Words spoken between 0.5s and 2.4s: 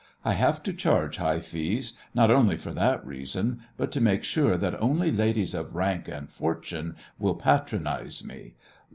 to charge high fees not